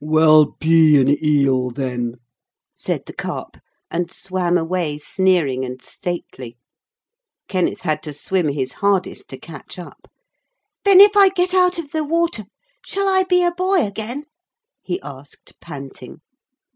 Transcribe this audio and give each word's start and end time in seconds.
'Well, 0.03 0.55
be 0.59 0.99
an 0.99 1.23
eel 1.23 1.69
then,' 1.69 2.15
said 2.73 3.03
the 3.05 3.13
Carp, 3.13 3.57
and 3.91 4.11
swam 4.11 4.57
away 4.57 4.97
sneering 4.97 5.63
and 5.63 5.79
stately. 5.79 6.57
Kenneth 7.47 7.81
had 7.81 8.01
to 8.01 8.11
swim 8.13 8.47
his 8.47 8.73
hardest 8.73 9.29
to 9.29 9.37
catch 9.37 9.77
up. 9.77 10.07
'Then 10.85 11.01
if 11.01 11.15
I 11.15 11.29
get 11.29 11.53
out 11.53 11.77
of 11.77 11.91
the 11.91 12.03
water, 12.03 12.45
shall 12.83 13.07
I 13.07 13.25
be 13.25 13.43
a 13.43 13.51
boy 13.51 13.85
again?' 13.85 14.25
he 14.81 14.99
asked 15.03 15.53
panting. 15.61 16.21